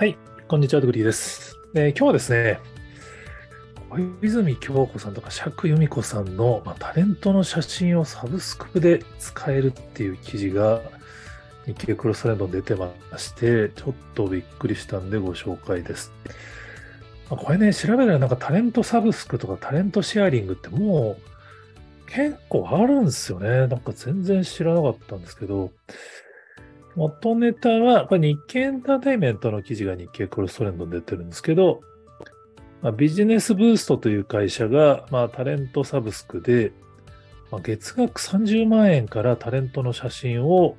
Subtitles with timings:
[0.00, 0.16] はい、
[0.48, 1.58] こんにちは、ドグリーです。
[1.74, 2.58] えー今日はですね、
[3.90, 10.80] 小泉京子さんとか釈由美子さんの、まあ、タレントの写真をサブスクで使えるっていう記事が
[11.66, 16.14] 日経クロストレンドに出てまして、ちょっとびっくりしたんでご紹介です。
[17.28, 21.18] まあこれね、調べたらなんかタレントサブスクとかタレントシェアリングっても
[22.06, 23.66] う結構あるんですよね。
[23.66, 25.72] なんか全然知らなかったんですけど、
[26.96, 31.80] 元ネタは、これ日経エンターテイメントの記事が日経クロストレンドに出てるんですけど、
[32.82, 36.72] まあ、ビジネスブーストという会社が、まあ、タレントサブスクで、
[37.50, 40.76] まあ、月額30万円からタレントの写真を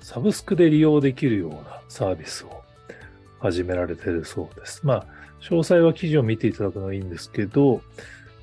[0.00, 2.62] サブスクで利用できるようなサービスを
[3.38, 4.80] 始められてるそうです。
[4.84, 5.06] まあ、
[5.40, 7.80] 詳細は記事を見ていただくのはいいんですけど、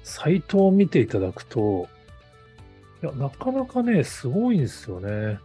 [0.03, 1.87] サイトを見ていただくと、
[3.03, 5.39] いや、なかなかね、すごいんですよね。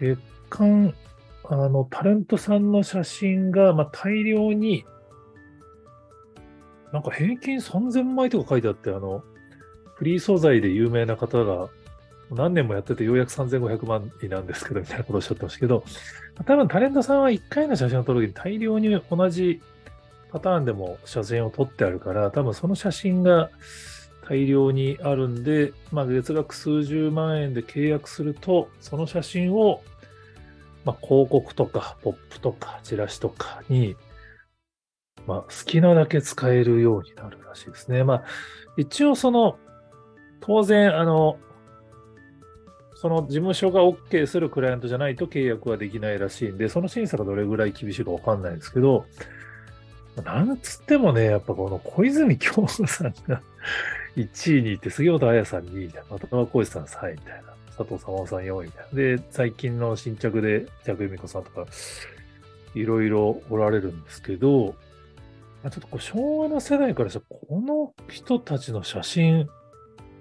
[0.00, 0.18] 月
[0.50, 0.94] 間、
[1.44, 4.84] あの、タレントさんの写真が、まあ、大量に、
[6.92, 9.22] なんか平均3000枚とか書いてあって、あの、
[9.94, 11.68] フリー素材で有名な方が、
[12.30, 15.82] 何年もやっててようやく3500万になんですけど、みたいなことをおっしゃってましたけど、
[16.44, 19.60] 多分タレントさんは1回の写真を撮るときに大量に同じ
[20.30, 23.50] パターンでも写真を撮ってあるから、多分その写真が
[24.28, 29.82] 大量にあるんで、まあ、月額数十万円で契約すると、その写真を、
[30.84, 33.96] まあ、広告とか、ポップとか、チラシとかに、
[35.26, 38.04] まあ、好きなだけ使えるようになるらしいですね。
[38.04, 38.24] まあ、
[38.76, 39.58] 一応その、
[40.40, 41.38] 当然、あの、
[42.96, 49.06] その事務所が OK するクライアントじゃないと契約はできないらしいんで、その審査がどれぐらい厳しいかわかんないですけど、
[50.22, 53.40] なんつってもね、やっぱこの小泉京子さんが
[54.22, 58.98] 1位にいて、杉本彩さん2位みたいな、渡辺浩二さん3位みたいな、佐藤様さん4位みたいな。
[58.98, 61.66] で、最近の新着で、着由美子さんとか、
[62.74, 64.74] いろいろおられるんですけど、
[65.62, 69.48] ちょっとこう昭和の世代からしたら、この人たちの写真、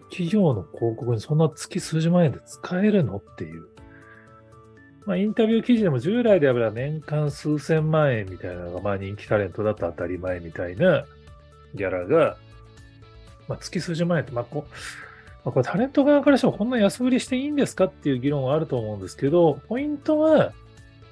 [0.09, 3.67] 企業の広告にそんな月数十万円で使えるのっていう。
[5.05, 11.05] まあ、インタビュー記事でも従来であれば年間数千万円みたいなのが、まあ人気タレントだと当たり前みたいな
[11.75, 12.37] ギャラが、
[13.47, 14.65] まあ、月数十万円って、まあこ、
[15.45, 20.53] まあ、これタレント側からしてもこんな安売りしていいんですかっていう議論はあると思うんですけど、ポイントは、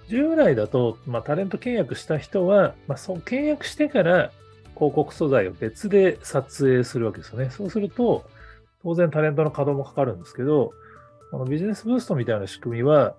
[0.08, 4.32] 従来だと、まあ、タレント契約した人は、まあ、そう契約してから
[4.76, 7.50] 広告素材を別で撮影するわけですよね。
[7.50, 8.26] そうすると、
[8.84, 10.74] 当然タレントの稼働もかかるんですけど、
[11.32, 13.16] このビジネスブーストみたいな仕組みは、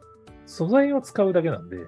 [0.47, 1.79] 素材を使うだけなんで、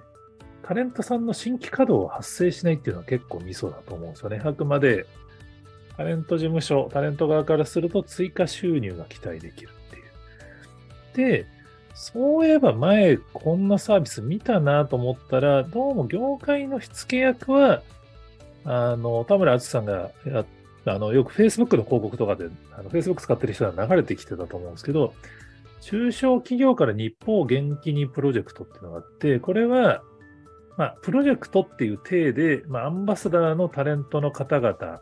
[0.63, 4.41] タレントさんの新規稼働を発生しないっていうのは結構ミソだと思うんですよね。
[4.43, 5.05] あくまで、
[5.99, 11.41] タレント事務所、タレント側からすると追加収入が期待できるっていう。
[11.41, 11.45] で、
[11.93, 17.81] そういえば前こんなサービス見たなと思ったら、どうも業界の火付け役は、
[18.63, 20.45] あの、田村敦さんがや
[20.85, 25.13] あの、よく Facebook の広告とかで、あの Facebook 使ってる人は流れてきてたと思うんですけど、
[25.81, 30.01] 中小企業から日報元気にプロジェクトっていうのがあって、これは、
[30.77, 35.01] まあ、プロジェクトっていう体で、まあ、アンバサダーのタレントの方々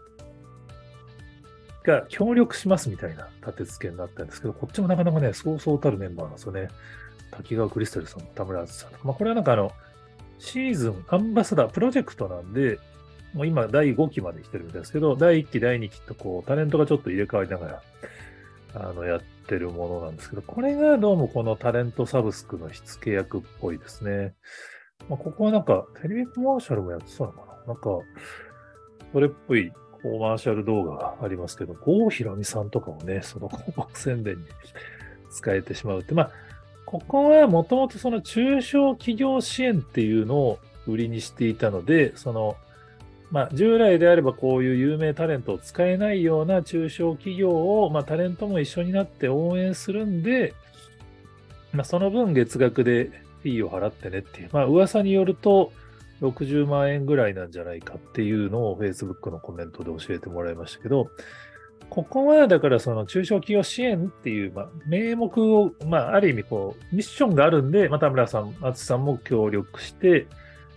[1.88, 6.68] が協力しますみたいな立て付けになったんですけど、こっちもなかなかね、そうそうたるメンバーなんですよね。
[7.32, 8.92] 滝川クリステルさん、田村敦さん。
[9.04, 9.72] まあ、これはなんかあの、
[10.38, 12.80] シーズンアンバサダープロジェクトなんで、
[13.34, 17.82] もう今第5期まで来てるみたいですけど、第1期、第2期とこう、タレントがちょっと入れ替わりながら、
[18.76, 24.36] あの、やってるものなんですけど、これがどうもこのタレントサブスクの火付け役っぽいですね。
[25.10, 27.82] まあ、ここはなんか、テレビコマーシャルもやってたのかななんか、
[29.14, 29.72] それっぽい
[30.02, 34.44] コマーシャル動画がありますけど、郷ひろみさんとかもね、その広告宣伝に
[35.32, 36.32] 使えてしまうって、まあ、
[36.86, 42.56] ここはもともとその中小企業支援っていうのを売りにしていたので、その、
[43.30, 47.52] まあ、従来であればこういう有名タレントを使えないような中小企業
[47.84, 50.54] を、まあ、タレントも一緒になって応援するんで、
[51.74, 53.06] まあ、その分月額で
[53.44, 55.74] フィーを払ってねっていう、まあ、噂によると
[56.22, 61.10] 60万円ぐらいなんじゃないかっていうのを Facebook のコメントで教えてもらいましたけど、
[61.90, 70.28] ここはだからその中小企業支援っていう、まあ、名目を、まあ、ある意味こう、ミッションがあるんで、まあ、田村さん、厚さんも協力して、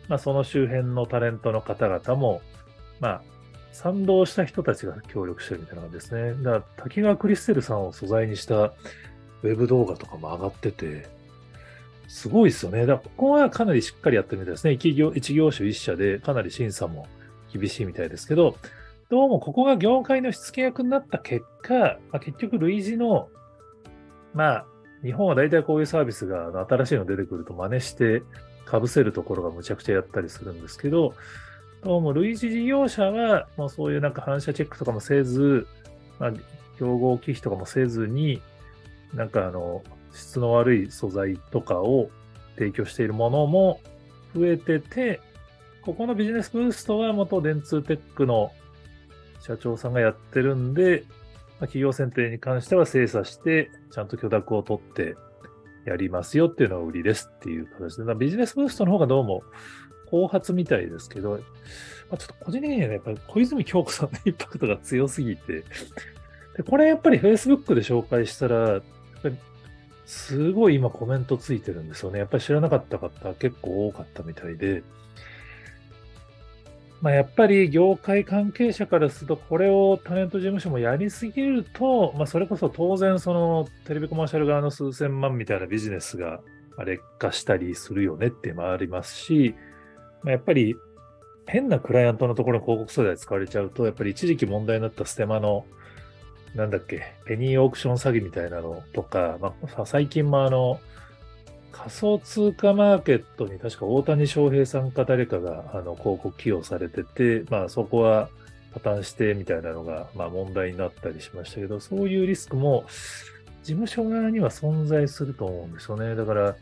[0.08, 2.42] まあ、その周辺のタレントの方々も、
[3.00, 3.22] まあ、
[3.72, 6.34] 賛同した人たちが協力してるみたいな感じですね。
[6.42, 11.08] だから、滝川クリステルさんを素材にしたウェブ動画とかも上がってて、
[12.10, 12.86] すごいですよね。
[12.86, 14.72] だから、ここはかなりしっかりやってるみたいですね。
[14.72, 17.06] 一業一業種一社でかなり審査も
[17.52, 18.56] 厳しいみたいですけど、
[19.10, 23.28] どうもここが業界のしつけ役になった結果、まあ、結局類似の、
[24.34, 24.66] まあ、
[25.04, 28.24] 日本は大体こういうサービスが新しいの出てくると真似して
[28.64, 31.14] かぶせるところがむちゃくちゃやったりするんですけど、
[31.84, 35.68] どうも類似事業者は、もうそういうなんか反射チェックとかもせず、
[36.18, 36.32] まあ、
[36.76, 38.42] 競合機器とかもせずに、
[39.14, 42.10] なんかあの、質の悪い素材とかを
[42.56, 43.80] 提供しているものも
[44.34, 45.20] 増えてて、
[45.82, 48.52] ここのビジネスブーストは元電通テックの
[49.40, 51.04] 社長さんがやってるんで、
[51.58, 55.16] まあ、企業選定に関しては精査して、ちゃんと許諾を取って
[55.86, 59.42] やりますよっていうのが売りですっていう形で、ビジネスブーストの方がどうも
[60.10, 61.38] 後発みたいですけど、ま
[62.12, 65.64] あ、ちょっと個人的には、やっぱり小泉京子さんのインパクトが強すぎて、
[66.56, 68.82] でこれやっぱり Facebook で紹介したら、
[70.10, 72.18] すごい今コメントついてるんですよね。
[72.18, 74.82] やっぱり知らなかった方結構多かったみたいで、
[77.00, 86.40] まあ、やっぱり業界関係者からすると、これをタレント事務所もやりすぎると、まあ、それこそ当然、そのテレビコマーシャル側の数千万みたいなビジネスが
[86.84, 89.54] 劣化したりするよねっていうのもありますし、
[90.24, 90.74] まあ、やっぱり
[91.46, 95.66] 変なクライアントのところに広告素材使われちゃうと、やっぱり一時期問題になったステマの、
[96.54, 100.80] なんだっけ、ペニーオークション詐欺みたいなのとか、まあ、最近もあの、
[101.72, 108.28] 仮想通貨マーケットに確か大谷翔平さんか誰かがあの広告起用されてて、まあそこは
[108.74, 112.84] 破綻してみたいなのがまあ問題になったりしましたけど、そういうリスクも
[113.62, 116.14] 事務所側には存在すると思うんですよね。
[116.16, 116.56] だから、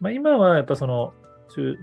[0.00, 1.12] まあ今はやっぱその
[1.54, 1.76] 中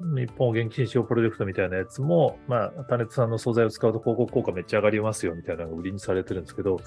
[0.00, 6.80] 日本を現金使用プロジェクトみたいなやつも、まあ、タネットさんの素材を使うと広告効果めっちゃ上がりますよみたいなのが売りにされてるんですけど、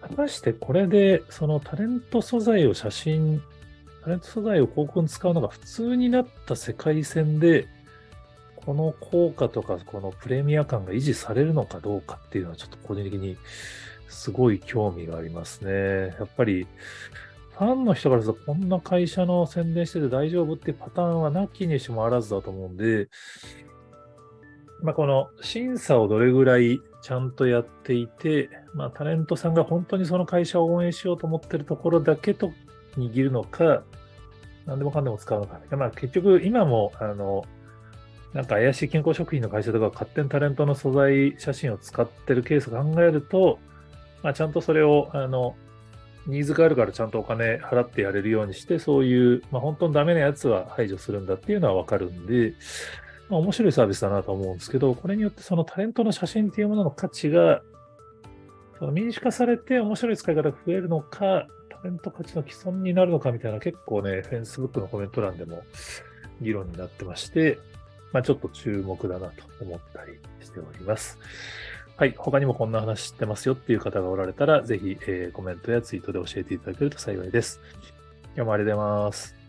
[0.00, 3.42] 果たしてこれでそのタレント素材を写真
[4.04, 7.66] タレント素材を広告に使うのが普通になった世界線で、
[8.56, 13.38] この効果とか、このプレミア感が維持されるのかどうかっていうのは、ちょっと個人的に
[14.08, 16.14] すごい興味がありますね。
[16.18, 16.66] やっぱり、
[17.56, 23.08] ファンの人からすると、こんな会社の宣伝してて大丈夫ってパターンはなきにしもあらずだと思うんで、
[24.82, 32.52] まあ、この審査をどれぐらいちゃんとやっていて、まあ、タレントさんが本当にその会社を応援しようと思ってるところだけと
[32.98, 33.84] 握るのか、
[34.66, 35.60] 何でもかんでも使うのか。
[35.76, 37.44] まあ結局今も、あの、
[38.32, 43.60] なんか怪しい健康食品の会社とか勝手にタレントの素材写真を使ってるケースを考えると、
[44.22, 45.54] まあ、ちゃんとそれを、あの、
[46.26, 52.54] ニーズがあるからちゃんとお金払ってやれるようにして、そういう、まあ、本当にダメなやつは排除するんだっていうのはわかるんで、
[53.28, 57.62] まあ、面白いサービスだなと思うんですけど、これによってそのタレントの写真っていうものの価値が、
[58.78, 61.46] その民主化されて面白い使い方が増えるのか、
[61.84, 65.62] メント価値の既存になるのかみたいな結構ね、Facebook のコメント欄でも
[66.40, 67.58] 議論になってまして、
[68.12, 71.18] まあ、ちょっと注目だなと思ったりしております。
[71.96, 72.14] はい。
[72.16, 77.60] 他にもこんな話してますよっていう方がおられたら、ぜひ、えー、コメントやツイートで教えていただけると幸いです。
[78.34, 79.43] 今日もありがとうございます。